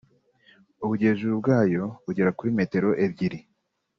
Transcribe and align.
ubujyejuru 0.83 1.33
bwayo 1.41 1.83
bugera 2.03 2.35
kuri 2.37 2.51
metero 2.59 2.89
ebyiri 3.05 3.39